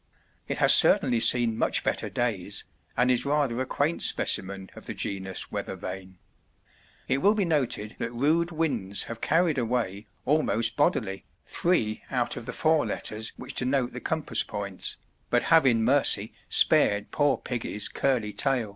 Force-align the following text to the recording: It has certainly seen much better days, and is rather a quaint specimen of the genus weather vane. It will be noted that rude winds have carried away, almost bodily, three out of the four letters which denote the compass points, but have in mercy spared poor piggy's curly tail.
It 0.47 0.57
has 0.57 0.73
certainly 0.73 1.19
seen 1.19 1.55
much 1.59 1.83
better 1.83 2.09
days, 2.09 2.63
and 2.97 3.11
is 3.11 3.23
rather 3.23 3.61
a 3.61 3.67
quaint 3.67 4.01
specimen 4.01 4.71
of 4.75 4.87
the 4.87 4.95
genus 4.95 5.51
weather 5.51 5.75
vane. 5.75 6.17
It 7.07 7.19
will 7.19 7.35
be 7.35 7.45
noted 7.45 7.97
that 7.99 8.11
rude 8.11 8.49
winds 8.49 9.03
have 9.03 9.21
carried 9.21 9.59
away, 9.59 10.07
almost 10.25 10.75
bodily, 10.75 11.23
three 11.45 12.01
out 12.09 12.35
of 12.35 12.47
the 12.47 12.51
four 12.51 12.83
letters 12.87 13.31
which 13.37 13.53
denote 13.53 13.93
the 13.93 14.01
compass 14.01 14.41
points, 14.41 14.97
but 15.29 15.43
have 15.53 15.67
in 15.67 15.83
mercy 15.83 16.33
spared 16.49 17.11
poor 17.11 17.37
piggy's 17.37 17.87
curly 17.87 18.33
tail. 18.33 18.69